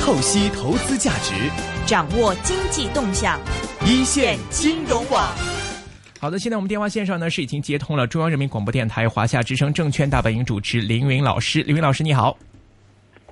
[0.00, 1.34] 透析投资价值，
[1.86, 3.38] 掌握经济动向，
[3.86, 5.28] 一线金融网。
[6.18, 12.36] 好的，现在我们电话线上呢是已经接通了中央人民广播电台华夏之声证券大本营主持林云老师，林云老师你好。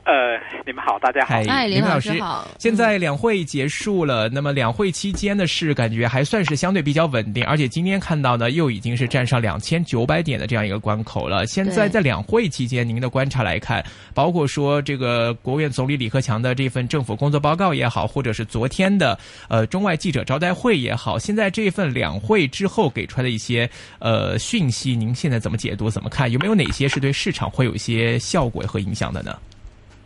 [0.08, 1.34] 呃，你们好，大家好。
[1.34, 2.48] 哎，林老师好。
[2.58, 11.44] 现在两会结束了，那么两会期间的市感觉还算是相对比较稳定，而且今天看到呢，又已经是站上两千九百点的这样一个关口了。
[11.44, 19.18] 现在在两会期间，您的观察来看，包括说这个国务院总理李克强的这份政府工作报告也好，或者是昨天的
[19.48, 23.68] 呃中外记者招待会也好，现在这份两会之后给出来的一些
[23.98, 25.90] 呃讯息，您现在怎么解读？
[25.90, 26.32] 怎么看？
[26.32, 29.36] 有没有哪些是对市场会有一些效果和影响的呢？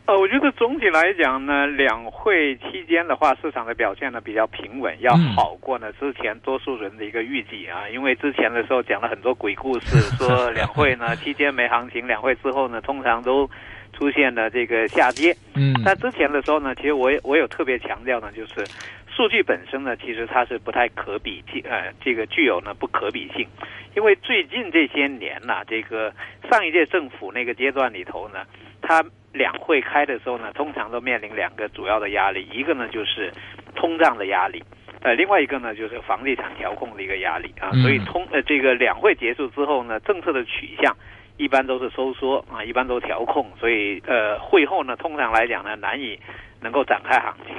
[0.04, 7.88] 呃，我觉得总体来讲呢，两会期间的话，市场的表现呢比较平稳，要好过呢之前多数人的一个预计啊。
[7.88, 13.48] 因为之前的时候讲了很多鬼故事， 说两会呢期间没行情，两会之后呢通常都
[13.92, 15.32] 出现了这个下跌。
[15.54, 18.66] 嗯，但之前的时候呢，其实我我有特别强调呢，就是
[19.08, 23.46] 数据本身呢，其实它是不太可比，呃，这个具有呢不可比性。
[23.94, 26.12] 因为最近这些年呐，这个
[26.50, 28.40] 上一届政府那个阶段里头呢，
[28.80, 33.32] 它两会开的时候呢，通常都面临两个主要的压力，一个呢就是
[33.74, 34.62] 通胀的压力，
[35.00, 37.70] 呃，另外一个呢就是房地产调控的一个压力啊。
[37.82, 40.94] 所以通呃这个两会结束之后呢，政策的取向
[41.38, 46.18] 一般都是收缩啊，一般都调控，所以呃会后呢，通常来讲呢难以
[46.60, 47.56] 能够展开行情，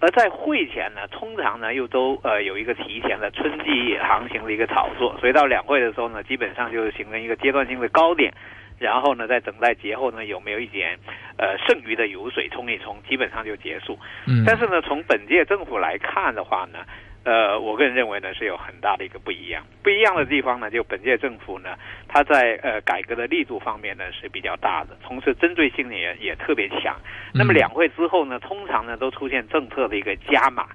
[0.00, 8.32] 而在会前呢，通常呢又都呃有一个提前的春季行情的一个炒作，所以到两会的时候呢，基本上就形成一个阶段性的高点。
[8.78, 10.98] 然后呢，在等待节后呢，有没有一点
[11.38, 13.98] 呃剩余的油水冲一冲，基本上就结束。
[14.26, 16.80] 嗯，但是呢，从本届政府来看的话呢，
[17.24, 19.64] 呃，我个人认为呢是有很大的一个不一样。
[19.82, 21.76] 不一样的地方呢，就本届政府呢，
[22.08, 26.96] 它在呃改革的力度方面呢是比较大的，同时针对性也也特别强。
[27.32, 30.66] 那么两会之后呢，通常呢都出现政策的一个加码，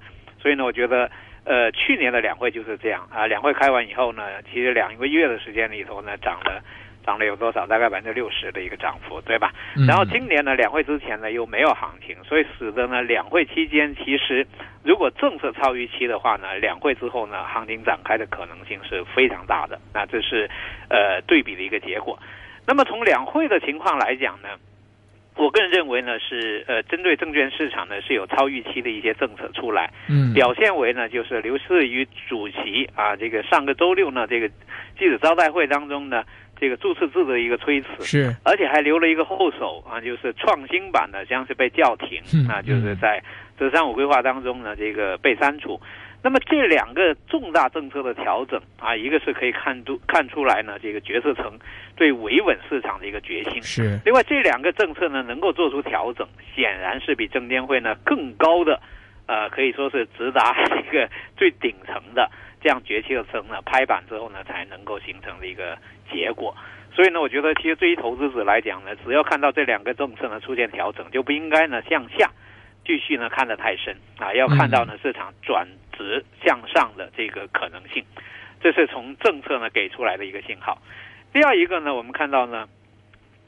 [0.41, 1.11] 所以呢，我觉得
[1.43, 6.63] 呃去年的两会就是这样啊，两会开完以后呢，其实两个月的时间里头呢涨了。
[7.09, 7.65] 涨了有多少？
[7.65, 9.51] 大概百分之六十的一个涨幅，对吧？
[9.87, 14.45] 然后今年呢，两会之前呢又没有行情，所以使得呢两会期间，其实
[14.83, 19.79] 如果政策超预期的话呢，两会之后呢行情展开的可能性是非常大的。
[19.91, 20.47] 那这是
[20.87, 22.19] 呃对比的一个结果。
[22.67, 24.49] 那么从两会的情况来讲呢，
[25.35, 34.47] 我个人认为呢是呃针对证券市场呢是有超预期的一些政策出来，嗯，表现为呢就是刘士余主席啊这个上个周六呢这个
[34.99, 36.23] 记者招待会当中呢。
[36.59, 43.23] 这个注册制的一个推迟是，而且还留了一个后手啊，就是创新版的，将是被叫停，啊，就是在
[43.57, 45.79] “十三五”规划当中呢，这个被删除。
[46.21, 51.57] 那么这两个重大政策的调整啊，一个是可以看出看出来呢，这个决策层
[51.95, 53.97] 对维稳市场的一个决心是。
[54.03, 58.81] 另外这两个政策呢，能够做出调整，显然是比证监会呢更高的，
[59.27, 62.29] 呃，可以说是直达这个最顶层的。
[62.61, 65.77] 这样决策层呢拍板之后呢，才能够形成的一个
[66.11, 66.55] 结果。
[66.93, 72.31] 所以呢，我觉得其实对于投资者来讲呢，只要看到这两个政策呢出现调整，就不应该呢向下
[72.85, 78.03] 继续呢看得太深啊，要看到呢市场转直向上的这个可能性。
[78.61, 80.77] 这是从政策呢给出来的一个信号。
[81.31, 82.67] 第二一个呢，我们看到呢，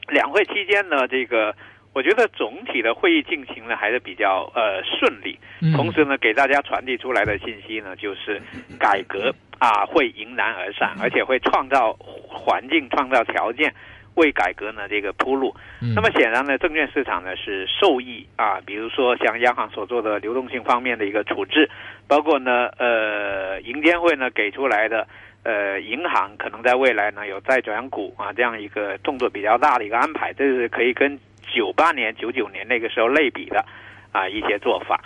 [0.08, 1.54] 两会期间呢这个。
[1.94, 5.38] 我觉得总体的会议进行呢还是比较呃顺利，
[5.76, 8.40] 同时呢给大家传递出来的信息呢就是
[8.78, 11.92] 改革啊会迎难而上，而且会创造
[12.26, 13.74] 环境、创造条件
[14.14, 15.54] 为改革呢这个铺路。
[15.94, 21.68] 那么显然呢，证券市场呢是受益啊，比如说像央行所做的流动性方面的一个处置，
[22.08, 25.06] 包括呢呃银监会呢给出来的
[25.42, 31.20] 呃银行可能在未来呢有债转股啊这样一个动作比较大的一个安排，这是可以跟。
[31.54, 33.64] 九八年、九九年那个时候类比的
[34.12, 35.00] 啊一些做法，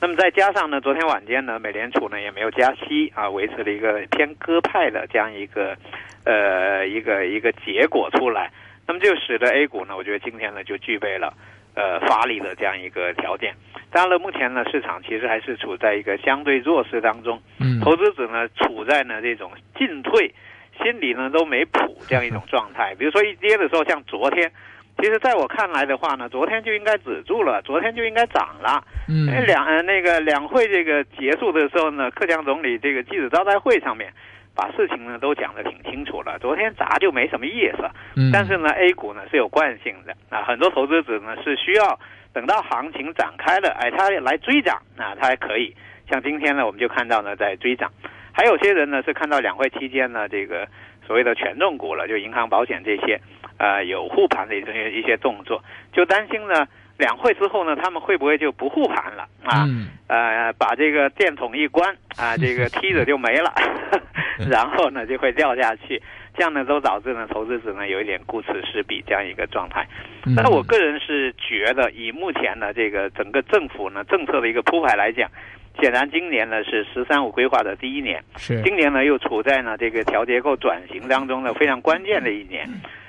[0.00, 5.76] 那么再加上呢，昨天晚间呢，美联储呢也没有加息啊，维持了一个偏鸽派的这样一个
[6.24, 8.50] 呃一个一个结果出来，
[8.86, 11.32] 那么就使得 A 股呢，我觉得今天呢就具备了
[11.74, 13.54] 呃发力的这样一个条件。
[13.90, 20.34] 当然了，目前呢市场其实还是处在一个相对弱势当中，嗯，投资者呢处在呢这种进退
[20.82, 22.94] 心理呢都没谱这样一种状态。
[22.98, 24.50] 比如说一跌的时候，像昨天。
[24.98, 28.84] 其实，在我看来的话呢，昨天就应该止住了，昨天就应该涨了。
[29.08, 34.12] 嗯，两呃那个两会这个结束的时候呢，克强总理这个记者招待会上面，
[34.54, 36.38] 把事情呢都讲得挺清楚了。
[36.38, 37.78] 昨天砸就没什么意思。
[38.16, 41.98] 嗯，但是呢，A 股呢是有惯性的啊，很多投资者呢是需要
[42.32, 45.74] 等到行情展开了，哎，他来追涨啊，他还可以。
[46.08, 47.90] 像今天呢，我们就看到呢在追涨，
[48.32, 50.68] 还有些人呢是看到两会期间呢这个
[51.06, 53.20] 所谓的权重股了，就银行、保险这些。
[53.58, 55.62] 呃，有护盘的一些一些动作，
[55.92, 56.66] 就担心呢，
[56.98, 59.64] 两会之后呢，他们会不会就不护盘了啊？
[59.68, 63.54] 嗯呃，把这个电筒一关啊， 这个梯子就没了，
[64.50, 66.02] 然后呢就会掉下去，
[66.34, 69.86] 这样呢都导致呢投资者呢有一点顾此失彼这样一个状态。
[70.26, 75.30] 嗯但我个人是觉得，以目前的这个整个政府呢政策的一个铺排来讲，
[75.80, 78.62] 显然今年呢是“十三五”规划的第一年，是。
[78.62, 82.68] 今年呢又处在呢这个调结构转型当中呢非常关键的一年，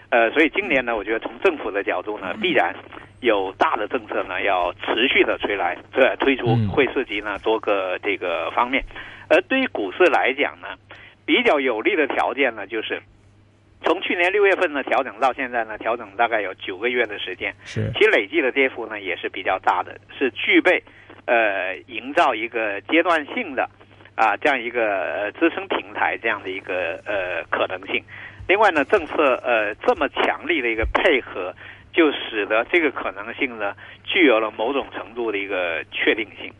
[0.09, 2.73] 呃，所以今年呢，我觉得从政府的角度呢，必然
[3.21, 6.67] 有大的政策呢要持续的推来，这推出嗯。
[6.69, 8.83] 会涉及呢多个这个方面，
[9.29, 10.67] 而对于股市来讲呢，
[11.25, 13.01] 比较有利的条件呢就是。
[13.85, 17.91] 从去年六月份呢调整到现在呢，调整大概有九个月的时间，是。
[17.95, 20.81] 其实累计的跌幅呢也是比较大的，是具备
[21.25, 23.69] 呃营造一个阶段性的
[24.15, 28.03] 啊这样一个呃支撑平台这样的一个呃可能性。
[28.47, 31.55] 另外呢，政策呃这么强力的一个配合，
[31.93, 33.73] 就使得这个可能性呢
[34.03, 36.51] 具有了某种程度的一个确定性。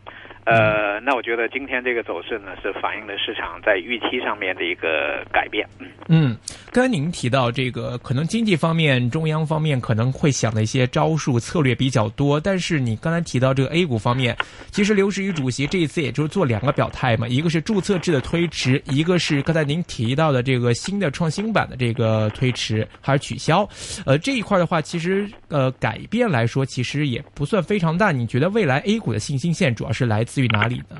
[0.44, 5.66] 呃，那我觉得今天这个走势呢，是反映了市场在预期上面的一个改变。
[5.78, 6.36] 嗯嗯，
[6.70, 14.36] 刚才您提到这个，可能经济方面，中央方面可能会想的一些招数策略比较多，但是你刚才提到这个 A 股方面，
[14.70, 23.66] 其实刘士余主席这一次也就是做两个表态嘛，一个是注册制的推迟，一个是刚才您提到的这个新的创新版的这个推迟还是取消。
[24.04, 28.12] 呃，这一块的话，其实呃改变来说，其实也不算非常大。
[28.12, 30.96] 你觉得未来 A 股的信心线主要是来自于哪里呢？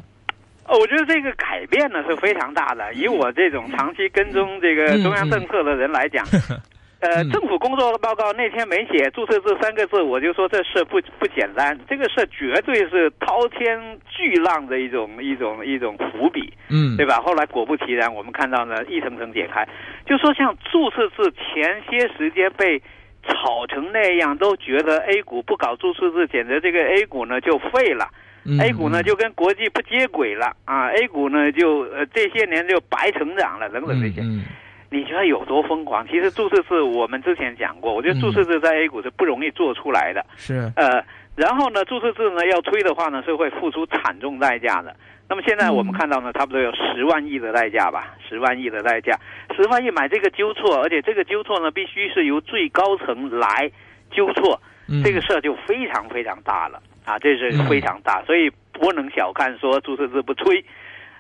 [0.67, 2.95] 哦，我觉得这个改变呢是非常大的。
[2.95, 6.25] 以我这种长期跟踪这个中央政策的人来讲，
[7.01, 13.79] 呃，嗯政府工作的报告那天没写注册制三个字，我就说这事不不简单，这个事绝对是滔天
[14.09, 17.21] 巨浪的一种一种一种伏笔，嗯，对吧？
[17.21, 19.69] 后来果不其然，我们看到呢一层层解开，
[20.07, 22.81] 就说像注册制前些时间被。
[23.27, 28.07] 炒成那样，都觉得 A 股不搞注册制，简直这个 A 股呢就废了。
[28.45, 34.43] 嗯 A 股呢就跟国际不接轨了啊，A 股呢就呃这些年就白成长了等等这些，嗯。
[34.91, 36.07] 你觉得有多疯狂？
[36.07, 40.71] 其实注册制我们之前讲过，我觉得注册制在 A 股是不容易做出来的，是。
[40.77, 41.03] 呃，
[41.35, 44.95] 然后呢注册制呢要推的话呢是会付出惨重代价的。
[45.29, 49.19] 那么现在我们看到呢，差不多有十万亿的代价吧，十万亿的代价，
[49.57, 53.73] 十万亿买这个纠错，而且这个纠错呢必须是由最高层来
[54.13, 55.03] 纠错，嗯。
[55.03, 60.65] 这个事儿就非常非常大了啊，这是非常大，所以不能小看说注册制不吹。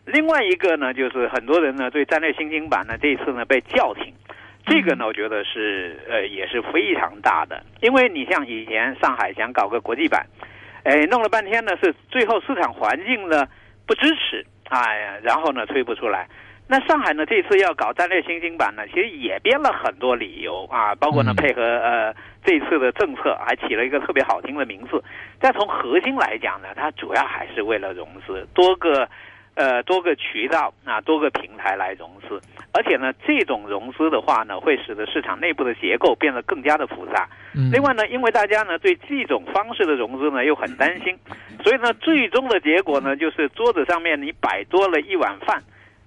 [0.06, 4.12] 另外一个呢，就是很多人呢对战略新兴板呢这一次呢被叫停，
[4.66, 10.26] 这个呢我觉得是呃也是非常大的，因为你像以前上海想搞个国际版，
[10.84, 13.46] 哎弄了半天呢是最后市场环境呢
[13.86, 16.28] 不支持，哎呀，然后呢推不出来。
[16.66, 25.02] 那上海呢这次要搞战略新兴板呢，其实也编了很多理由啊，包括呢嗯配合呃这次的政策，还起了一个特别好听的名字。
[25.38, 29.06] 但从核心来讲呢，它主要还是为了融资，多个
[29.54, 32.40] 呃多个渠道啊，多个平台来融资。
[32.72, 37.28] 而且呢，这种融资的话呢，会使得市场内部的结构变得更加的复杂。
[37.54, 41.16] 嗯另外呢，因为大家呢对这种方式的融资呢又很担心，
[41.62, 45.62] 所以呢，最终的结果呢就是桌子上面你摆多了一碗饭，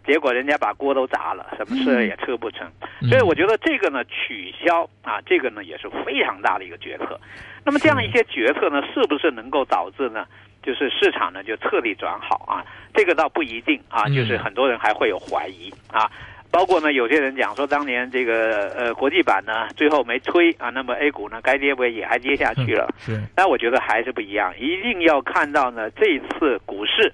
[0.07, 2.65] 结果人家把锅都砸了，什么事也撤不成。
[3.01, 7.19] 嗯所以我觉得这个呢取消啊，这个呢也是非常大的一个决策。
[7.63, 10.25] 那么这样一些决策呢，是不是能够导致呢？
[10.63, 12.65] 就是市场呢就彻底转好啊？
[12.93, 16.09] 这个倒不一定啊，嗯就是很多人还会有怀疑啊。
[16.49, 22.89] 包括呢，有些人讲说，当年这个呃国际版呢最后没推啊，那么 A 股呢该跌不也还跌下去了？
[22.97, 27.13] 是但我觉得还是不一样，一定要看到呢，这一次股市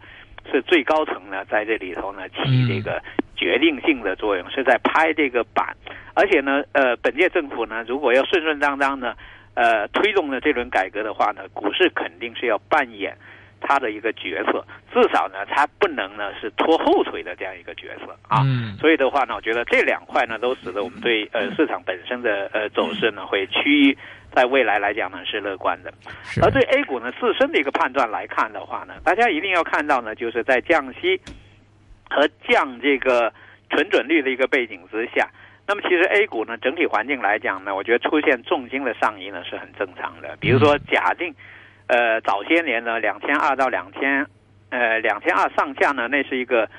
[0.52, 3.02] 是最高层呢在这里头呢起这个
[3.36, 5.76] 决定性的作用，是在拍这个板，
[6.14, 9.16] 而且呢，呃，本届政府呢如果要顺顺当当呢，
[9.56, 13.18] 呃，推动了这轮改革的话呢，股市肯定是要扮演。
[13.64, 18.44] 它的一个角色，至少呢，他不能呢是拖后腿的这样一个角色啊。
[18.46, 23.98] 嗯所以的话呢，我觉得这两块呢，都使得我们对呃市场本身的呃走势呢，会趋于
[24.36, 25.94] 在未来来讲呢是乐观的。
[26.42, 31.20] 而对 A 股呢自身的一个判断来看的话呢，大家一定要看到呢，就是在降息
[32.10, 33.32] 和降这个
[33.70, 35.30] 存准率的一个背景之下，
[35.66, 40.36] 那么其实 A 股呢整体环境来讲呢，我觉得出现重心的上移呢是很正常的。
[40.42, 41.34] 比如说假定，
[41.88, 44.28] 呃早些年呢两千二到两千，
[44.70, 46.70] 呃两千二上下呢，那是一个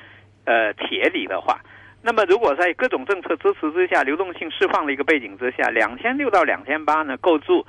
[0.45, 1.59] 呃铁底的话。
[2.01, 7.65] 那么，如果在各种政策支持之下，流动性释放的一个背景之下，两千六到两千八呢，构筑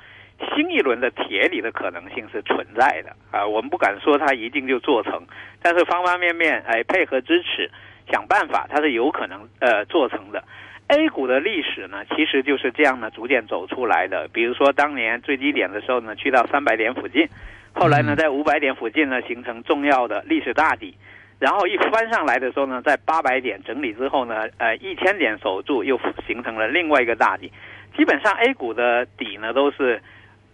[0.55, 5.25] 新一轮的铁底的可能性是存在的啊、我们不敢说它一定就做成，
[5.59, 7.71] 但是方方面面哎配合支持，
[8.11, 10.43] 想办法，它是有可能呃做成的。
[10.87, 14.29] A 股的历史呢，其实就是这样呢，逐渐走出来的。
[14.31, 17.27] 比如说当年最低点的时候呢，去到三百点附近，
[17.73, 20.95] 后来呢，在五百点附近呢，形成重要的历史大底。
[21.39, 27.51] 然后一翻上来的时候呢，在八百点整理之后呢，呃，一千点守住，又形成了另外一个大底。
[27.95, 30.01] 基本上 A 股的底呢都是，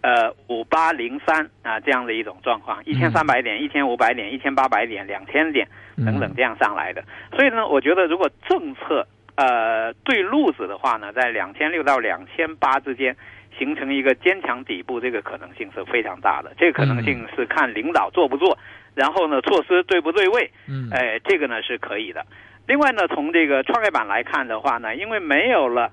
[0.02, 5.66] 呃，五八零三啊这样的一种状况，一千三百点、一千五百点、一千八百点、两千点
[6.04, 7.04] 等等这样上来的。
[7.36, 13.16] 所以呢，我觉得如果政策呃对路子的话呢，在两千六到两千八之间
[13.58, 16.52] 形成一个坚强底部，这个可能性是非常大的。
[16.58, 18.58] 这个可能性是看领导做不做。
[18.94, 20.50] 然后呢，措施对不对位？
[20.68, 22.24] 嗯，哎，这个呢是可以的。
[22.66, 25.90] 另外呢，从这个创业板来看的话呢，因为没有了，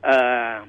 [0.00, 0.62] 呃，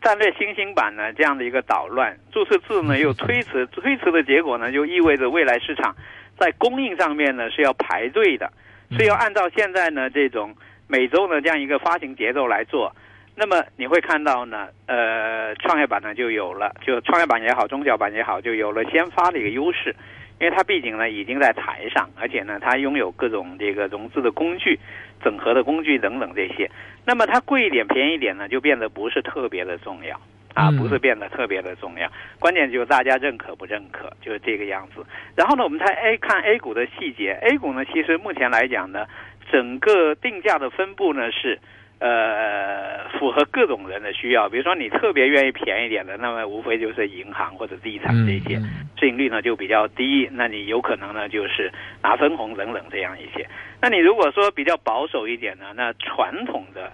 [0.00, 5.94] 战略新兴板呢这样的一个捣乱，注册制呢又推迟，推迟的结果呢就意味着未来市场
[6.38, 8.50] 在供应上面呢是要排队的，
[8.90, 10.54] 是要按照现在呢这种
[10.88, 12.94] 每周呢这样一个发行节奏来做。
[13.34, 19.94] 那么你会看到呢，呃，创业板呢就有了，就创业板也好，中小板也好，就有了先发的一个优势。
[20.38, 24.78] 因为它毕竟呢已经在台上，而且呢它拥有各种这个融资的工具、
[25.24, 26.70] 整合的工具等等这些，
[27.06, 30.20] 那么它贵一点、便宜一点呢，就变得不是特别的重要
[30.52, 32.06] 啊，不是变得特别的重要。
[32.38, 35.02] 关键就是大家认可不认可，就是这个样子。
[35.34, 39.06] 然后呢，我们再 A 看 A 股的细节，A 股呢其实目前来讲呢，
[39.50, 41.58] 整个定价的分布呢是。
[41.98, 48.60] 呃，符合各种人的需要，比如说你特别愿意便宜点的，那么无非就是银行或者地产这些，
[49.00, 51.72] 市盈率呢就比较低，那你有可能呢就是
[52.02, 53.48] 拿分红等等这样一些。
[53.80, 56.92] 那你如果说比较保守一点呢，那传统的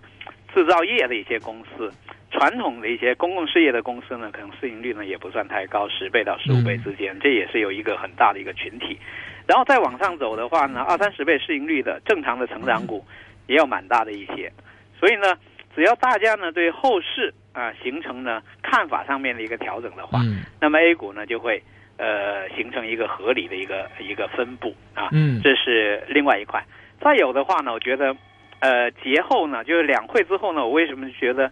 [0.54, 1.90] 制造业的一些公司，
[2.30, 8.96] 传统的一些公共事业的公司呢，可能市盈率呢也不算太高，十倍到十五倍之间，这也是有一个很大的一个群体。
[9.46, 13.04] 然后再往上走的话呢，二三十倍市盈率的正常的成长股
[13.46, 14.52] 也有蛮大的一些。
[14.98, 15.36] 所以呢，
[15.74, 20.20] 只要大家呢对后市啊形成呢看法上面的一个调整的话，
[20.60, 21.62] 那么 A 股呢就会
[21.96, 26.64] 呃形成一个合理的一个一个分布啊，嗯这是另外一块。
[27.00, 28.16] 再有的话呢，我觉得
[28.60, 31.50] 呃节后呢就是两会之后呢，我为什么觉得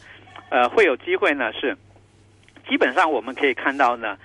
[0.49, 1.52] 呃会有机会呢？
[1.52, 1.76] 是
[2.68, 4.16] 基本上我们可以看到呢，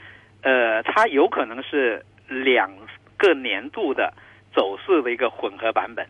[0.44, 2.70] 呃它有可能是两
[3.18, 4.14] 个年度的
[4.54, 6.06] 走势的一个混合版本，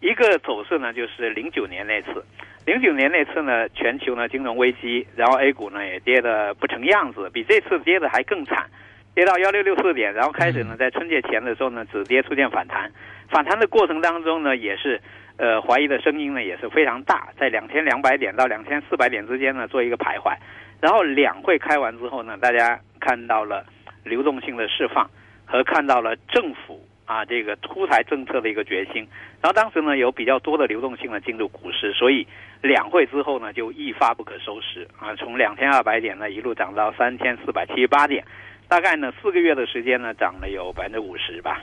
[0.00, 2.24] 一个走势呢就是零九年那次。
[2.66, 8.68] 零九年那次呢，全球呢金融危机，然后 A 股呢也跌得不成样子，比这次跌的还更惨，
[9.14, 12.92] 跌到幺六六四点，然后开始呢在春节前的时候呢止跌出现反弹，
[13.30, 15.00] 反弹的过程当中呢也是，
[15.38, 20.36] 呃怀疑的声音呢也是非常大，在两千两百点到两千四百点之间呢做一个徘徊，
[20.82, 23.64] 然后两会开完之后呢，大家看到了
[24.04, 25.10] 流动性的释放
[25.50, 26.86] 和看到了政府。
[27.10, 29.04] 啊，这个出台政策的一个决心，
[29.42, 32.24] 然后当时呢有比较多的流动性呢进入股市，所以
[32.62, 38.24] 两会之后呢就一发不可收拾啊，从两千二百点呢一路涨到三千四百七十八点，
[38.68, 41.62] 大概呢四个月的时间呢涨了有百分之五十吧，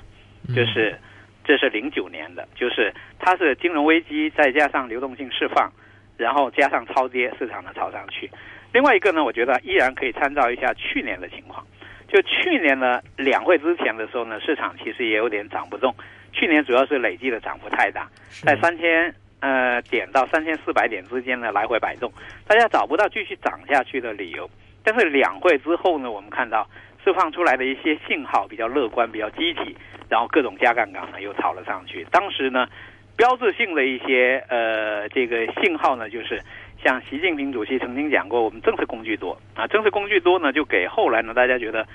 [0.53, 0.99] 就是
[1.45, 5.71] 这是零九年的，就是它是金融危机再加上流动性释放，
[6.17, 8.29] 然后加上超跌，市场呢炒上去。
[8.73, 11.65] 另外一个呢，我觉得依然可以参照一下去年的情况。
[12.07, 15.93] 就去年呢，两会之前的时候呢，市场其实也有点涨不动。
[16.31, 18.07] 去年主要是累计的涨幅太大，
[18.43, 22.11] 在三千呃点到三千四百点之间呢来回摆动，
[22.47, 24.49] 大家找不到继续涨下去的理由。
[24.83, 26.65] 但是两会之后呢，我们看到
[27.03, 29.75] 释放出来的一些信号比较乐观、比较积极，
[30.07, 32.05] 然后各种加杠杆呢又炒了上去。
[32.11, 32.67] 当时呢，
[33.15, 36.41] 标志性的一些呃这个信号呢就是。
[36.83, 41.85] 像习近平主席曾经讲过，我们政策工具多啊，政策工具多呢，就给后来呢，大家觉得，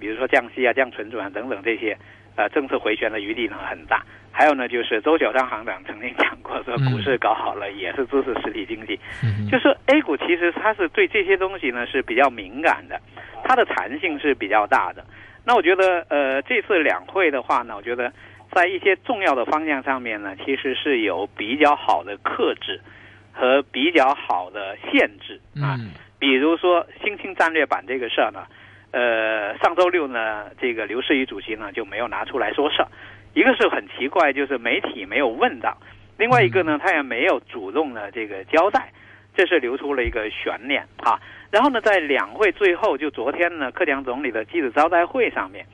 [0.00, 1.96] 比如说降息啊、降存准啊等等这些，
[2.36, 4.02] 呃，政策回旋的余地呢很大。
[4.32, 8.98] 还有呢，就是周小川行长曾经讲过，说股市搞好了也是支持实体经济。
[9.50, 12.98] 就是 A 股其实它是对这些东西呢是比较敏感的，
[13.44, 15.04] 它的弹性是比较大的。
[15.44, 18.12] 那我觉得，呃，这次两会的话呢，我觉得
[18.52, 22.80] 在一些重要的方向上面呢，其实是有比较好的克制。
[23.40, 25.80] 和比较好的限制啊，
[26.18, 28.44] 比如说新兴战略版这个事儿呢，
[28.90, 32.88] 呃，上周六呢，这个刘士余主席呢就没有拿出来说事儿，
[33.32, 35.74] 一个是很奇怪，就是媒体没有问到，
[36.18, 38.92] 另外一个呢，他也没有主动的这个交代，
[39.34, 41.18] 这是留出了一个悬念啊。
[41.50, 45.64] 然后呢，在两会最后，就昨天呢，克强总理的记者招待会上面，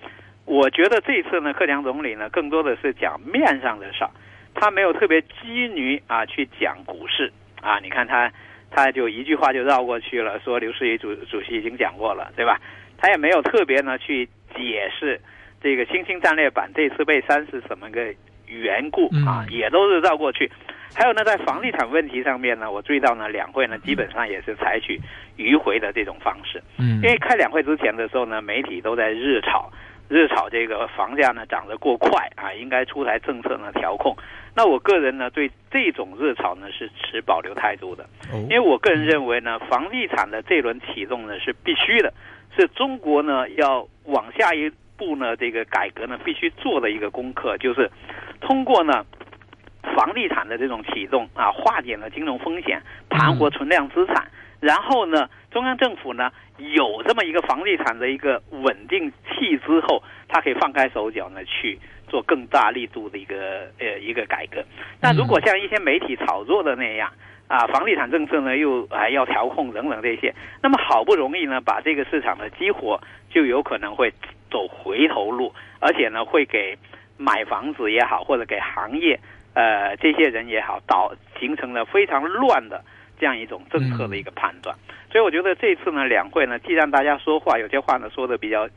[0.45, 4.11] 我觉得这次呢，克强总理呢更多的是讲面上的事儿，
[4.55, 7.33] 他没有特别拘泥啊去讲股市。
[7.61, 8.31] 啊，你看他，
[8.71, 12.61] 他就一句话就绕过去了，说刘士余主主席已经讲过了，对吧？
[12.99, 15.21] 他也没有特别呢去解释
[15.61, 18.15] 这个新兴战略版这次被删是什么个
[18.47, 20.51] 缘故啊，也都是绕过去。
[20.95, 24.99] 还有呢，在房地产问题上面呢，我注意到呢，两会呢基本上也是采取
[25.37, 26.63] 迂回的这种方式。
[26.79, 29.71] 嗯，因为开两会之前的时候呢，媒体都在热炒，
[30.09, 34.17] 热炒这个房价呢涨得过快啊，应该出台政策呢调控。
[34.57, 42.13] 那我个人呢对这种热炒呢是持保留态度的，因为我个人认为呢，房地产的这轮启动呢是必须的，
[42.57, 47.91] 是中国呢要往下一步呢这个改革呢必须做的一个功课，就是
[48.41, 49.05] 通过呢。
[49.95, 54.27] 房地产的这种启动啊，化解了金融风险，盘活存量资产。
[54.59, 64.65] 然后呢，中央政府呢有这么一个房地产的一个稳定器之后，它可以放开手脚呢去做更大力度的一个呃一个改革。
[65.01, 67.13] 那如果像一些媒体炒作的那样
[67.49, 74.13] 啊，房地产政策呢又还要调控等等这些，那么好不容易呢把这个市场的激活，就有可能会
[74.51, 76.77] 走回头路，而且呢会给
[77.17, 79.19] 买房子也好，或者给行业。
[79.55, 82.85] 呃，这些人也好，导形成了非常乱的
[83.19, 84.77] 这样一种政策的一个判断，
[85.11, 88.69] 所以我觉得这次呢，两会呢，既然大家说话有些话呢说的比较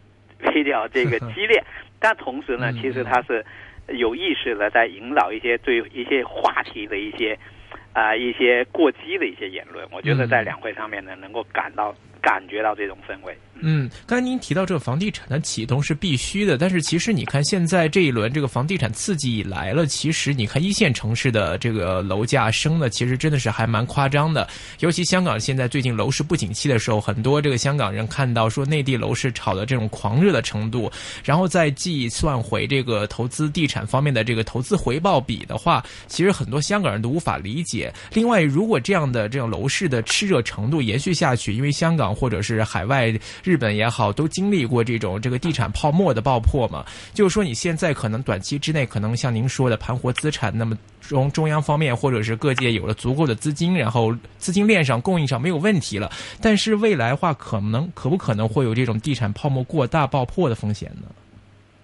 [0.53, 1.61] 比较这个激烈，
[1.99, 3.45] 但同时呢，其实他是
[3.87, 7.37] 有意识的在引导一些对一些话题的一些
[7.93, 11.93] 啊一些过激的一些言论，我觉得在两会上面呢，能够感到。
[12.21, 13.37] 感觉到这种氛围。
[13.61, 24.47] 嗯，刚才您提到这个房地产的启动是必须的，但是其实你看现在这一轮这个房地产刺激以来了，其实你看一线城市的这个楼价升的，其实真的是还蛮夸张的。
[24.79, 30.89] 尤其香港现在最近楼市不景气的时候，很多这个香港人看到说内地楼市炒的这种狂热的程度，
[31.25, 37.93] 然后再计算回这个投资地产方面的这个投资回报比的话，其实很多香港人都无法理解。
[38.13, 43.13] 另外，如果这样的这种楼市的炽热程度延续下去，因为香港或者是海外
[43.43, 46.85] 日本也好，都经历过这种这个地产泡沫的爆破嘛？
[47.13, 56.11] 就是说，你现在可能短期之内可能像您说的盘活资产，那么中中央方面或者是各界有了足够的资金，然后资金链上供应上没有问题了。
[56.41, 61.07] 但是未来话，可能可不可能会有这种地产泡沫过大爆破的风险呢？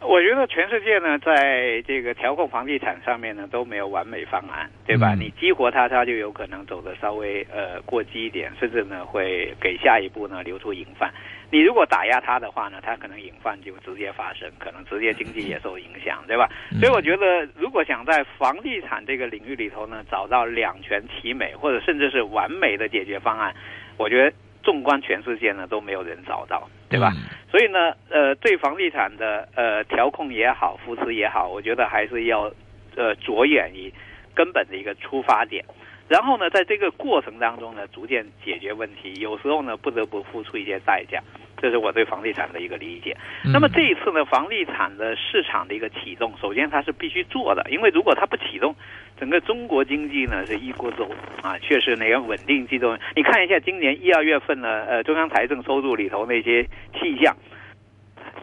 [0.07, 5.15] 我觉得全世界呢，在这个调控房地产上面呢，都没有完美方案，对吧？
[5.15, 11.12] 你激活它，它就有可能走的稍微呃过激一点，甚至呢会给下一步呢留出隐患。
[11.51, 16.49] 你如果打压它的话呢，它可能隐患就直接发生，可能直接经济也受影响，对吧？
[16.80, 23.53] 所以我觉得，如果想在房地产这个领域里头呢，找到两全其美，或者甚至是完美的解决方案，
[23.97, 24.36] 我觉得。
[24.65, 27.13] 纵观全世界呢，都没有人找到，对吧？
[27.51, 32.51] 所以呢，呃，对房地产的呃调控也好，扶持也好，我觉得还是要
[32.95, 33.93] 呃着眼于
[34.34, 35.63] 根本的一个出发点。
[36.08, 39.13] 然后呢，在这个过程当中呢，逐渐解决问题。
[39.19, 41.21] 有时候呢，不得不付出一些代价。
[41.58, 43.15] 这是我对房地产的一个理解。
[43.45, 48.75] 那么这一次呢，房地产的市场的一个启动，首先它是必须做的，因为如果它不启动，
[49.19, 51.10] 整个中国经济呢是一锅粥
[51.41, 52.97] 啊，确实那个稳定机动。
[53.15, 57.36] 你看一下今年一二月份呢，呃，中央财政收入里头那些气象。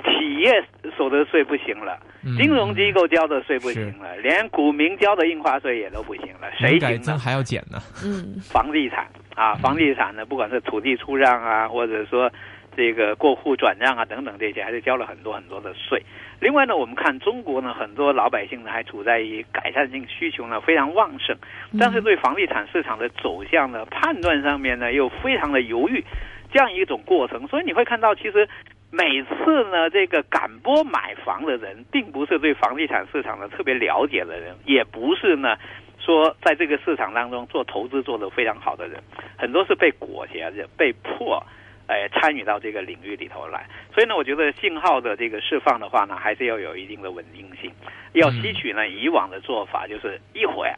[0.04, 0.64] 企业
[0.96, 2.00] 所得税不行了，
[2.36, 7.18] 金融机构交的税不行了，连股民交的印花税也都不行了，谁行呢？
[7.18, 7.78] 还要减呢？
[8.04, 9.06] 嗯，房地产
[9.36, 12.30] 啊，房地产呢，不管是土地出让啊，或者说
[12.76, 16.02] 这个过户转让啊等等这些，还是交了很多很多的税。
[16.40, 21.36] 另外呢，我们看中国呢，很多老百姓呢还处在于改善性需求呢非常旺盛，
[21.78, 26.04] 但是对房地产市场的走向呢判断上面呢又非常的犹豫，
[26.52, 27.46] 这样一种过程。
[27.48, 28.48] 所以你会看到其实。
[28.94, 35.56] 每次呢，这个赶波买房的人，并不是对房地产市场呢特别了解的人，也不是呢，
[35.98, 39.02] 说在这个市场当中做投资做得非常好的人，
[39.38, 41.42] 很多是被裹挟着、被迫，
[41.86, 43.66] 哎，参与到这个领域里头来。
[43.94, 47.72] 所以呢，我觉得信号的这个释放的话呢，还是要有一定的稳定性，
[48.12, 50.74] 要吸取呢以往的做法，就是一会儿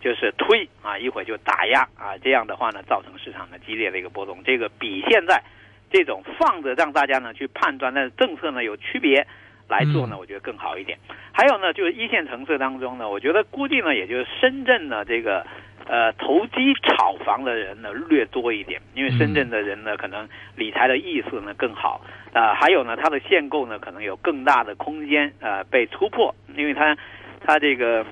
[0.00, 5.42] 就是推啊，一会儿就打压啊，这样的话呢，造成市场的激烈的一个波动，这个比现在。
[5.90, 9.26] 这种放着让大家呢去判断，但是政策呢有区别
[9.68, 10.98] 来做呢，我觉得更好一点。
[11.32, 15.46] 还有呢，就是一线城市当中呢，我觉得估计呢，也就是深圳呢这个
[15.88, 22.00] 呃投机炒房的人呢略多一点，因为深圳的人呢可能理财的意识呢更好
[22.32, 26.96] 啊，还有呢，它的限购呢可能有更大的空间呃被突破，因为它
[27.40, 28.04] 它这个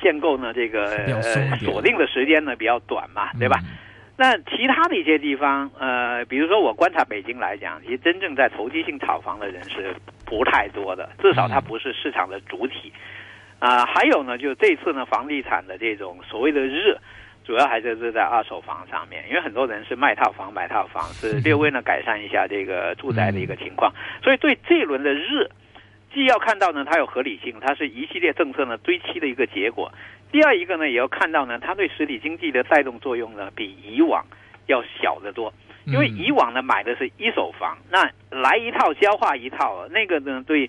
[0.00, 3.58] 限购呢这个呃锁定的时间呢比较短嘛，对吧？
[4.16, 12.92] 那其他的一些地方，呃，比如说我观察北京来讲，其实真正在投机性炒房的人是不太多的，至少它不是市场的主体。
[13.60, 16.98] 啊，还有呢，就是这次呢，房地产的这种所谓的热，
[17.44, 23.92] 主要还是是在二手房上面，因为很多人是卖套房买套房，是略微呢改善一下这个住宅的一个情况，
[24.24, 25.48] 所以对这一轮的热。
[26.12, 29.88] 既要看到呢它有合理性，它是一系列政策呢堆砌的一个结果；
[30.32, 34.24] 第二一个呢也要看到呢它对实体经济的带动作用呢比以往
[34.66, 35.52] 要小得多。
[35.86, 40.68] 因为以往呢买的是一手房，那来一套消化一套，那个呢对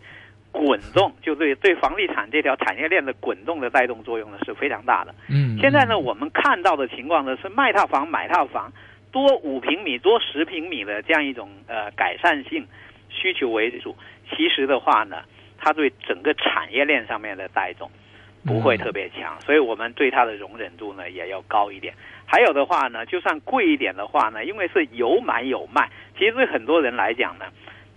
[0.51, 5.15] 滚动就对对房地产这条产业链的滚动的带动作用呢是非常大的。
[5.29, 8.71] 嗯，现在呢我们看到的情况呢是卖套房买套房，
[9.11, 12.67] 多五平米多十平米的这样一种呃改善性
[13.09, 13.95] 需求为主。
[14.29, 15.23] 其实的话呢，
[15.57, 17.89] 它对整个产业链上面的带动
[18.45, 21.93] 不会特别强，所以我们对它的容忍度呢也要高一点。
[22.25, 27.45] 还有的话呢，就算贵一点的话呢，因为是有买有卖，其实对很多人来讲呢，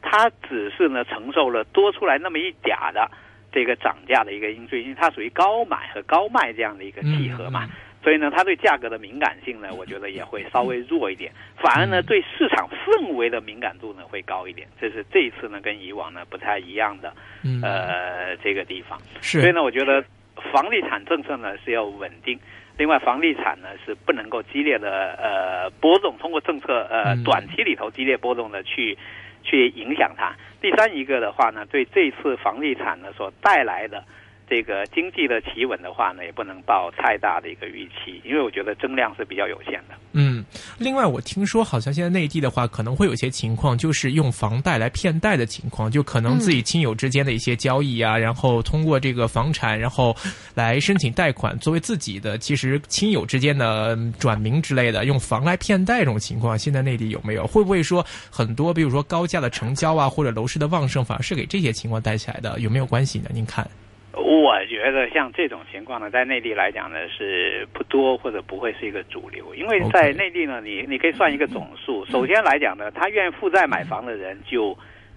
[0.04, 3.10] 它只是呢承受了多出来那么一点的
[3.50, 7.68] 这个涨价的一个因素，因为它属于高买和高卖这样的一个契合嘛，
[8.02, 17.14] 所以呢，它对价格的敏感性呢，我觉得也会稍微弱一点，反而呢，对市场氛围的敏感度呢会高一点，这是这一次呢跟以往呢不太一样的
[17.62, 18.98] 呃这个地方。
[19.20, 20.04] 是，所以呢，我觉得
[20.52, 22.38] 房地产政策呢是要稳定。
[22.76, 28.98] 另外，房地产呢是不能够激烈的呃波动，通过政策呃短期里头激烈波动的去
[29.44, 30.34] 去影响它。
[30.60, 34.02] 第三一个的话呢，对这次房地产呢所带来的。
[34.48, 39.94] 这个经济的企稳的话呢，也不能抱太大的一个预期，因为我觉得增量是比较有限的。
[40.12, 40.44] 嗯，
[40.78, 50.14] 另外我听说好像现在内地的话，可能会有些情况，就是用房贷来骗贷的情况，就可能自己亲友之间的一些交易啊，然后通过这个房产，然后
[50.54, 57.46] 来申请贷款，作为自己的，其实亲友之间的转名之类的，用房来骗贷这种情况，现在内地有没有？
[57.46, 62.60] 会不会说很多，比如说高价的成交啊，或者楼市的旺盛，反而是给这些情况带起来的？
[62.60, 63.30] 有没有关系呢？
[63.32, 63.68] 您看？
[64.16, 72.04] 我觉得像这种情况呢，在内地来讲呢是不多或者不会是一个主流，因为在内地呢，你你可以算一个总数。
[72.06, 74.76] 首先来讲呢，他愿意负债买房的人就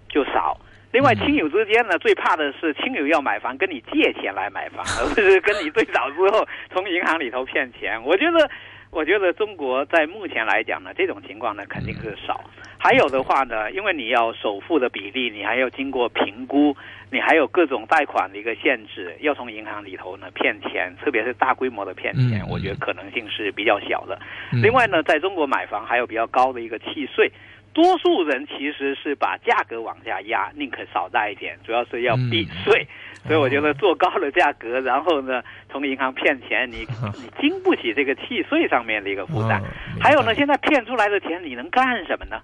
[0.09, 0.59] 就少。
[0.91, 8.01] 另外，亲友之间呢，最怕的是亲友要买房跟你借钱来买房，而不是跟你最早之后从银行里头骗钱。
[8.03, 8.49] 我觉得。
[8.89, 12.41] 我觉得中国在目前来讲呢，这种情况呢肯定是少。
[12.87, 16.73] 还有的话呢，因为你要首付的比例，你还要经过评估，
[17.11, 24.17] 你还有各种贷款的一个限制，要从银行里头呢骗钱，特别是大规模的骗钱，我觉得可能性是比较小的。
[24.63, 27.29] 另外呢，在中国买房还有比较高的一个契税。
[27.73, 32.87] 多数人其实是把价格往下压，宁可少贷一点，主要是要避税。
[33.27, 36.87] 所以我觉得做高了价格，然后呢，从银行骗钱，你
[37.19, 39.61] 你经不起这个契税上面的一个负担。
[39.99, 42.39] 还有呢，现在骗出来的钱你能干什么呢？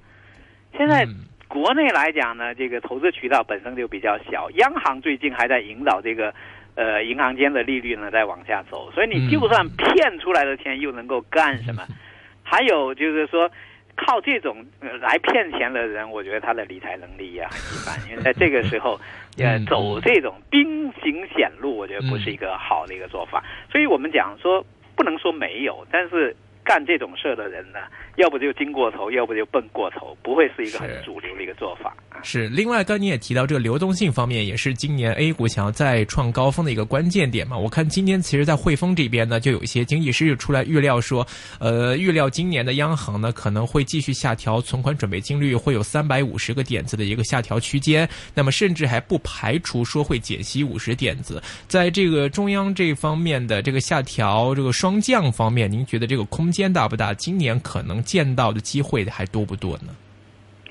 [0.77, 1.07] 现在
[1.47, 6.33] 国内来讲呢，这个投资渠道本身就比较小，央行最近还在引导这个
[6.75, 11.83] 呃银行间的利率呢在往下走，所以你就算骗出来的钱又能够干什么？
[12.43, 13.49] 还有就是说。
[13.95, 14.65] 靠这种
[15.01, 18.99] 来骗钱的人，我觉得他的理财能力也很一般， 因为在这个时候，
[19.37, 23.43] 呃，走这种兵行险路，我觉得不是一个好的一个做法。
[23.71, 26.35] 所以我们讲说，不能说没有，但是。
[26.63, 27.79] 干这种事的人呢，
[28.15, 37.57] 要不就精过头，要不就笨过头，不会是一个很主流的一个做法是，另外，刚你也提到这个流动性方面，也是今年 A 股想要再创高峰的一个关键点嘛。
[37.57, 41.27] 我看今天其实，在汇丰这边呢，就有一些经济师出来预料说，
[41.59, 48.07] 呃，预料今年的央行呢可能会继续下调存款准备金率，会有三百五十个点子的一个下调区间。
[48.33, 51.43] 那么，甚至还不排除说会减息五十点子。
[51.67, 56.52] 在这个中央这方面的这个下调这个双降方面，您觉得这个空？
[56.53, 57.13] 间大不大？
[57.15, 59.91] 今年可能见到的机会还多不多呢？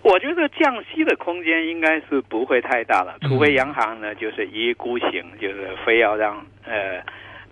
[0.02, 6.98] 我觉得降息的空间应该是不会太大了，除非央行呢就是一意孤行，就是非要让呃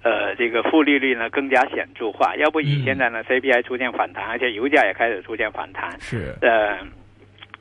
[0.02, 6.78] 呃这个负利率呢更加显著化，要不以现在呢 CPI 出现反弹，而且油价也开始出现反弹，是呃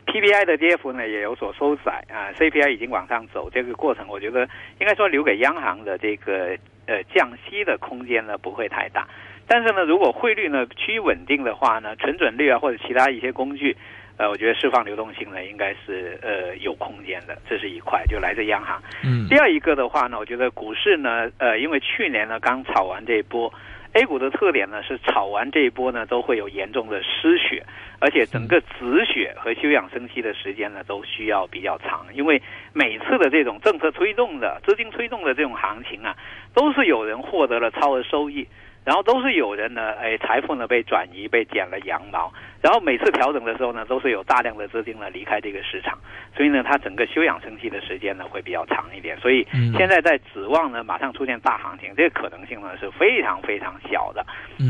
[0.08, 4.42] PPI 的跌幅呢也有所收窄啊，CPI 已经往上走，这个过程我觉得
[4.80, 9.08] 应该说留给央行的这个呃降息的空间呢不会太大。
[9.50, 13.76] 但是呢，如果汇率呢趋于稳定的话呢，存准率啊或者其他一些工具，
[14.16, 18.80] 呃，我觉得释放流动性呢应该是呃有空间的，这是一块，就来自央行。
[19.04, 19.28] 嗯。
[19.28, 23.52] 第二一个的话呢，我觉得股市呢，呃，因为去年呢刚炒完这一波
[23.94, 27.66] ，A 股的特点呢是炒完这一波呢都会有严重的失血，
[27.98, 32.40] 而且整个止血和休养生息的时间呢都需要比较长，因为
[32.72, 36.16] 每次的这种政策推动的资金推动的这种行情啊，
[36.54, 38.48] 都是有人获得了超额收益。
[38.86, 42.32] 然后都是有人呢，哎，财富呢被转移，被剪了羊毛。
[42.62, 45.98] 然后每次调整的时候呢，都是有大量的资金呢离开这个市场，
[46.36, 49.18] 所以呢，它整个休养生息的时间呢会比较长一点。
[49.20, 54.26] 所以现在在指望呢马上出现大行情，这个可能性呢是非常非常小的。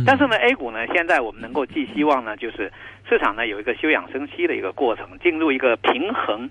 [0.05, 2.71] 但是呢，A 股呢现在我们能够寄希望呢，就是
[3.07, 6.49] 市场呢有一个休养生息的一个过程，进入一个平衡。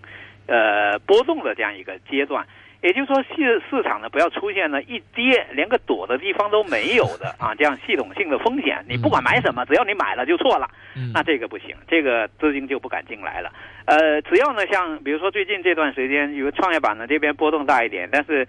[0.50, 2.46] 呃波动的这样一个阶段。
[2.80, 10.68] 也就是说，市市场呢不要出现呢一跌连个躲的地方都没有的 啊，这样系统性的风险，你不管买什么，只要你买了就错了，
[11.12, 13.52] 那这个不行，这个资金就不敢进来了。
[13.86, 18.46] 呃，只要呢像比如说最近这段时间，有创业板呢这边波动大一点，但是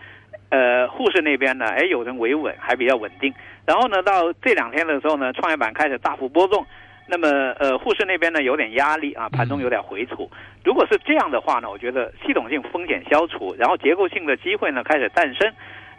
[0.49, 3.33] 呃沪市那边呢，哎有人维稳还比较稳定，
[3.65, 6.65] 然后呢到这两天的时候呢，创业板开始大幅波动。
[7.11, 10.29] 那么，呃，沪市那边呢有点压力啊，盘中有点回吐。
[10.63, 15.51] 如果是这样的话呢，我觉得系统性风险消除，然后结构性的机会呢开始诞生，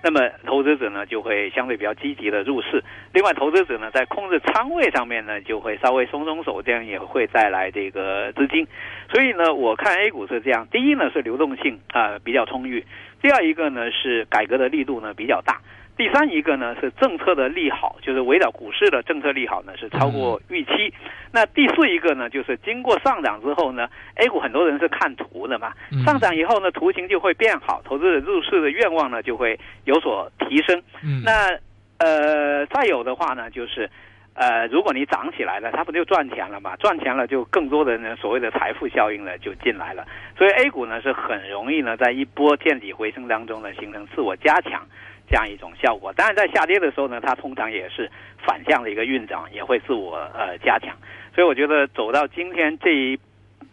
[0.05, 2.85] 那么投资者呢就会相对比较积极的入市。
[3.12, 8.68] 另外，投资者呢在控制仓位上面呢就会稍微松松手，这样也会带来这个资金。
[9.11, 12.85] 所以呢，我看 A 股是这样：第一呢是流动性啊比较充裕；
[13.20, 15.61] 第二一个呢是改革的力度呢比较大。
[16.01, 20.91] 第三一个呢是政策的利好，就是围绕股市的政策利好呢是超过预期。
[21.31, 25.75] 那第四一个呢，就是经过上涨之后呢，A 股很多人是看图的嘛，
[26.07, 30.83] 上涨以后呢，图形就会变好，投资者入市的愿望呢就会有所提升。
[31.23, 31.51] 那
[31.99, 33.91] 呃，再有的话呢，就是
[34.33, 36.75] 呃，如果你涨起来了，它不就赚钱了嘛？
[36.77, 40.07] 赚钱了，就更多的呢所谓的财富效应呢就进来了。
[40.39, 44.83] 所以 A 股呢是很容易呢在一波见底回升当中呢形成自我加强。
[45.31, 48.11] 这样一种效果，当然在下跌的时候呢，它通常也是
[48.45, 50.97] 反向的一个运涨，也会自我呃加强。
[51.33, 53.16] 所以我觉得走到今天这一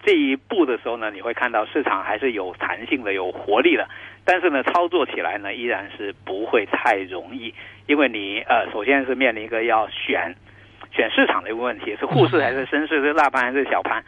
[0.04, 3.88] 这一步的时候呢，你会看到市场还是有弹性的、有活力的。
[4.24, 7.52] 但是呢，操作起来呢，依然是不会太容易，
[7.88, 10.36] 因为你呃，首先是面临一个要选
[10.92, 14.04] 选市场的一个问题，是沪市还是深市，是大盘还是小盘。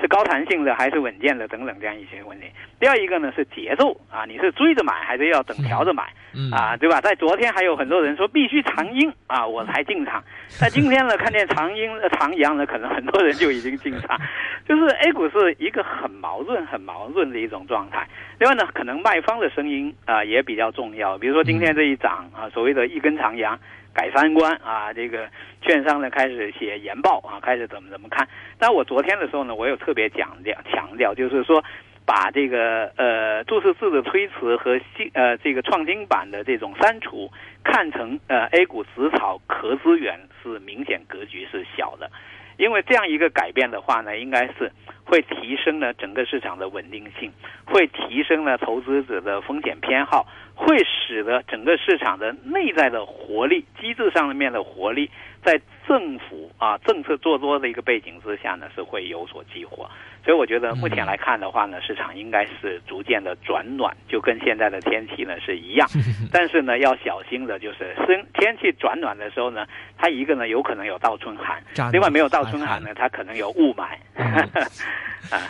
[0.00, 2.46] 是高弹性的还是稳健的等等这样一些问题。
[2.80, 6.12] 第二一个呢是节奏啊，你是追着买还是要等调着买
[6.52, 7.00] 啊，对吧？
[7.00, 10.22] 在昨天还有很多人说必须长阴啊，我才进场。
[10.48, 14.20] 在今天呢，看见长阴长阳呢，可能很多人就已经进场。
[14.68, 18.06] 就是 A 股是一个很矛盾、很矛盾的一种状态。
[18.38, 21.16] 另外呢，可能卖方的声音啊也比较重要。
[21.18, 23.58] 比如说今天这一涨啊，所谓的一根长阳。
[23.94, 25.28] 改三观啊，这个
[25.62, 28.28] 券商呢开始写研报啊，开始怎么怎么看。
[28.58, 31.64] 但我昨天的时候呢，我有特别讲讲强调，就是说
[32.04, 37.30] 把这个呃注册制的推迟和新呃这个创新版的这种删除
[37.62, 42.10] 看成呃 A 股紫草壳资源是明显格局是小的，
[42.56, 44.72] 因为这样一个改变的话呢，应该是
[45.04, 47.32] 会提升了整个市场的稳定性，
[47.64, 50.26] 会提升了投资者的风险偏好。
[50.56, 55.10] 会使得整个市场的内在的活力、机制上面的活力，
[55.42, 59.90] 在政府啊政策做多的一个背景之下呢，是会有所激活。
[60.24, 65.86] 所以我觉得目前来看的话呢，市场应该是逐渐的转暖，就跟现在的天气呢是一样。
[66.32, 69.66] 但是呢，要小心的就是，天天气转暖的时候呢，
[69.98, 73.88] 它一个呢有可能有倒春寒，另外没有倒春寒呢， 它可能有雾霾。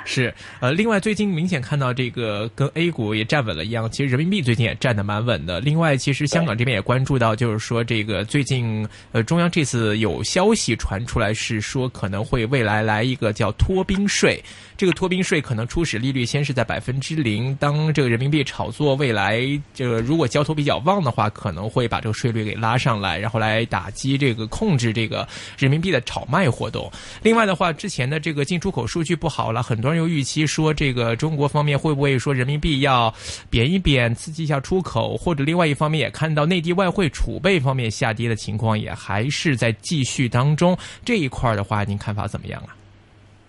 [0.05, 5.61] 是，呃，另外最近明显看到这个跟 A 股也站稳了一样，其实人民币最近也站得蛮稳的。
[5.61, 14.41] 另外，其实香港这边也关注到，就是说这个最近呃中央这次有消息传出来，是说可能会未来来一个叫脱冰税。
[14.77, 19.41] 这个脱冰税可能初始利率先是在百分之零，当这个人民币炒作未来
[19.73, 26.91] 这个如果交投比较旺的话，可能会把这个税率给拉上来，然后来打击这个控制这个人民币的炒卖活动。
[27.23, 33.13] 另外的话，之前的这个进出口数据不好了，很多人又预期说这个中国方面会不会说人民币要
[33.49, 40.77] 贬一贬，刺激一下出口，或者另外一方面也看到内地外汇储备方面下跌的情况也还是在继续当中。
[41.05, 42.84] 这一块的话，您看法怎么样啊？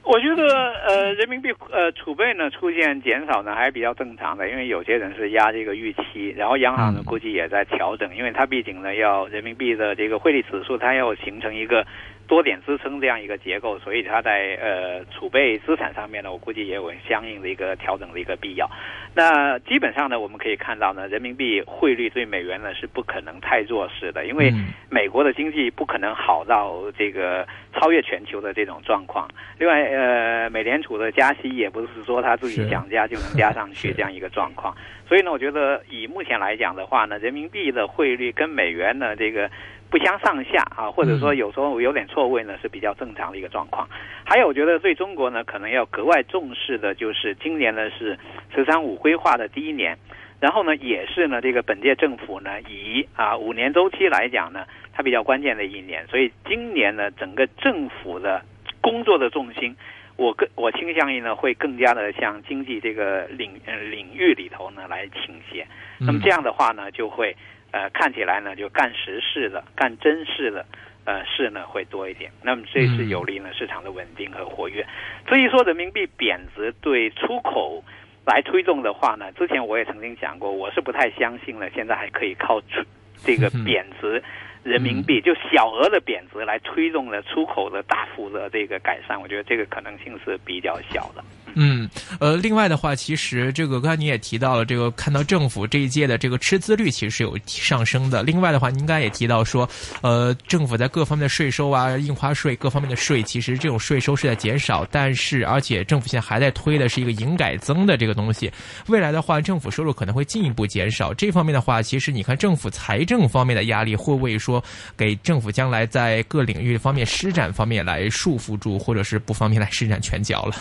[0.05, 11.85] 我觉得呃，人民币呃储备呢出现减少呢还是比较正常的，因为有些人是压这个预期，然后央行呢估计也在调整，因为它毕竟呢要人民币的这个汇率指数它要形成一个。
[12.27, 18.69] 多点支撑这样一个结构，所以它在呃储备资产上面呢，我估计也有相应的一个调整的一个必要。
[19.13, 24.51] 那基本上呢，我们可以看到呢，人民币汇率对美元呢是不可能太弱势的，因为
[24.89, 29.29] 美国的经济不可能好到这个超越全球的这种状况。
[29.57, 34.75] 另外，呃，美联储的加息也不是说他自己想加就能加上去 这样一个状况。
[35.07, 39.49] 所以呢，我觉得以目前来讲的话呢，人民币的汇率跟美元呢这个。
[39.89, 43.87] 不相上下啊，或者说有时候有点错位呢，是比较正常的一个状况。
[44.25, 48.17] 还有，我觉得对中国呢，可能要格外重视的就是今年呢是
[48.53, 49.97] “十三五”规划的第一年，
[50.41, 56.05] 然后呢也是呢这个本届政府呢以啊五年周期来讲呢，它比较关键的一年。
[56.07, 58.41] 所以今年呢整个政府的
[58.81, 59.75] 工作的重心，
[60.17, 65.65] 我更我倾向于呢会更加的向经济这个领领域里头呢来倾斜。
[65.99, 67.35] 那么这样的话呢就会。
[67.75, 70.65] 呃，看起来呢，就干实事的、干真事的，
[71.03, 72.31] 呃，事呢会多一点。
[72.41, 74.85] 那么这是有利呢市场的稳定和活跃。
[75.27, 77.83] 至于说人民币贬值对出口
[78.25, 82.81] 来推动的话呢，之前我也曾经讲过，我是不太相信了，现在还可以靠出
[83.17, 84.23] 这个贬值。
[84.63, 91.21] 人民币就小额的贬值来推动了出口的大幅的这个改善，我觉得这个可能性是比较小的。
[91.55, 91.89] 嗯，
[92.19, 98.21] 呃，另外的话，其实这个刚才你也提到了，这个看到政府这一届的这个赤字率其实是有上升的。
[98.23, 99.67] 另外的话，您刚才也提到说，
[100.01, 108.51] 呃，政府在各方面的税收啊、印花税各方面的税，其实这种税收是在减少，但是而且政府现在还在推的是一个营改增的这个东西。
[108.87, 111.13] 未来的话，政府收入可能会进一步减少。
[111.13, 114.61] 这方面的话，其实你看政府财政方面的压力会不会说
[114.97, 120.55] 给政府将来在各领域方面施展方面来束缚住，或者是不方便来施展拳脚了？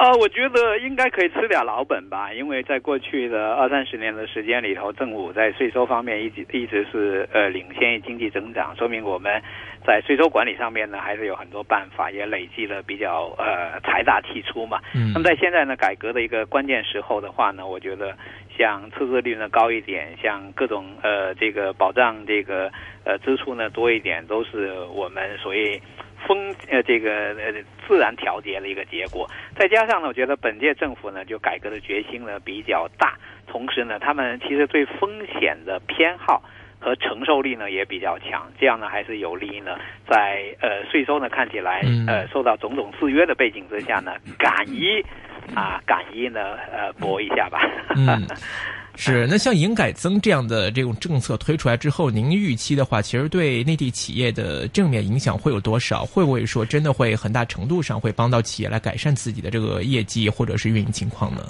[0.00, 9.42] 呃，我觉得应该可以吃点老本吧，因为在过去的二三十年的时间里头，政府在税收方面一直一直是呃领先于经济增长，说明我们
[9.86, 14.80] 在税收管理上面呢还是有很多办法，也累积了比较呃财大气粗嘛。
[14.94, 15.12] 嗯。
[15.12, 18.16] 那么在现在呢改革的一个关键时候的话呢，我觉得
[18.56, 22.72] 像赤字率呢高一点，像各种呃这个保障这个
[23.04, 25.78] 呃支出呢多一点，都是我们所谓。
[26.26, 27.52] 风呃，这个呃
[27.86, 33.14] 自然调节的一个结果，再加上呢，我觉得本届政府呢就改革的决心呢比较大，
[33.46, 36.42] 同时呢，他们其实对风险的偏好
[36.78, 39.78] 和承受力呢也比较强，这样呢还是有利于呢
[40.08, 45.04] 在呃税收呢看起来呃受到种种制约的背景之下呢，敢于
[45.54, 46.40] 啊敢于呢
[46.72, 47.60] 呃搏一下吧。
[47.96, 48.26] 嗯
[48.96, 56.04] 是，那像营改增这样的这种政策推出来之后，您预期的话，其实对内地企业的正面影响会有多少？
[56.04, 61.46] 会不会说真的会很大程度上会帮到企业来改善自己的这个业绩或者是运营情况呢？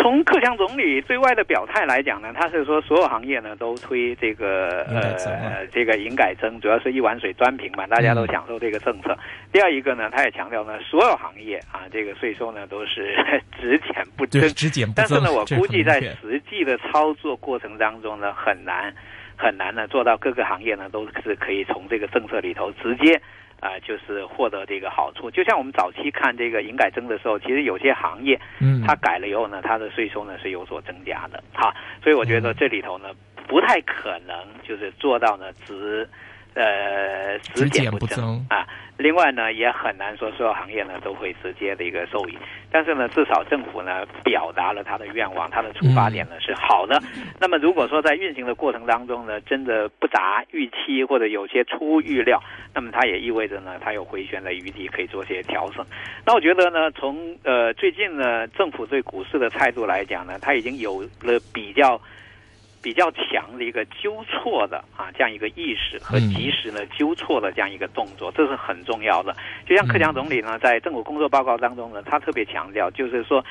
[0.00, 9.16] 从克强总理对外的表态来讲呢，他是说所有行业呢都推这个呃这个营改增，主要是一碗水端平嘛，大家都享受这个政策。
[9.52, 13.14] 第二一个呢，他也强调呢，所有行业啊这个税收呢都是
[13.60, 14.94] 只减不增，只减不增。
[14.96, 18.94] 但是呢，我估计在实际的操作过程当中呢，很难
[19.36, 23.20] 很难呢做到各个行业呢都是可以从这个政策里头直接。
[23.60, 33.10] 啊，就是获得这个好处，就像我们早期看这个营改增的时候，其实有些行业，嗯，它改了以后呢，它的税收呢是有所增加的，哈，所以我觉得这里头呢
[33.46, 36.08] 不太可能就是做到呢只。
[36.54, 38.66] 呃，只减不增啊。
[38.96, 42.36] 另外呢，也很难说所有行业呢都会直接的一个受益。
[42.70, 47.00] 但是呢，至少政府呢表达了他的愿望，他的出发点呢是好的。
[47.38, 52.42] 那么如果说在运行的过程当中呢，真的不达预期或者有些出预料，
[52.74, 55.82] 那么它也意味着呢，它有回旋的余地，可以做些调整。
[56.26, 61.98] 那我觉得呢，从呃最近呢政府对股市的态度来讲呢，它已经有了比较。
[62.82, 69.36] 比较强的一个纠错的啊，这样一个意识和及时呢纠错的这样一个动作，这是很重要的。
[69.66, 73.44] 就像克强总理呢，在政府工作报告当中呢，他特别强调，就是说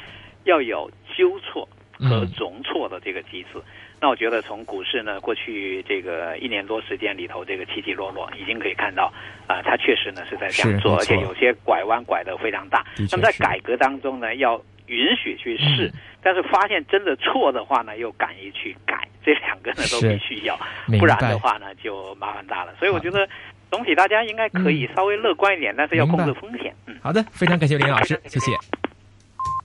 [0.46, 1.68] 要有纠错
[2.00, 3.60] 和容错的这个机制。
[4.02, 9.12] 那我觉得从股市呢，过去这个一年多时间里头，这个起起落落，已经可以看到
[9.46, 12.86] 啊，他确实呢是在这样做，而且有些拐弯拐得非常大。
[13.12, 14.56] 那么在改革当中呢，要
[14.88, 19.08] 允许去试，但是发现真的错的话呢，又敢于去改。
[19.22, 20.58] 这两个呢都必须要，
[20.98, 22.74] 不然的话呢就麻烦大了。
[22.80, 23.28] 所以我觉得
[23.70, 26.74] 总体大家应该可以稍微乐观一点，但是要控制风险。
[26.88, 28.52] 嗯，好的，非常感谢林老师，谢谢。